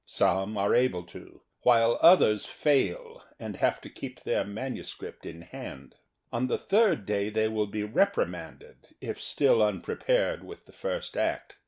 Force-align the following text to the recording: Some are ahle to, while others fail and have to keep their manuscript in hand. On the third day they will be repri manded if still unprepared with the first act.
Some 0.07 0.57
are 0.57 0.71
ahle 0.71 1.07
to, 1.09 1.41
while 1.61 1.99
others 2.01 2.47
fail 2.47 3.23
and 3.39 3.57
have 3.57 3.79
to 3.81 3.89
keep 3.91 4.19
their 4.23 4.43
manuscript 4.43 5.27
in 5.27 5.43
hand. 5.43 5.93
On 6.33 6.47
the 6.47 6.57
third 6.57 7.05
day 7.05 7.29
they 7.29 7.47
will 7.47 7.67
be 7.67 7.83
repri 7.83 8.27
manded 8.27 8.93
if 8.99 9.21
still 9.21 9.61
unprepared 9.61 10.43
with 10.43 10.65
the 10.65 10.71
first 10.73 11.15
act. 11.15 11.57